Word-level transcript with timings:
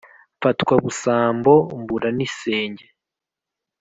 mfatwa 0.37 0.73
busambo 0.83 1.53
mbura 1.79 2.09
n' 2.17 2.23
isenge 2.27 2.85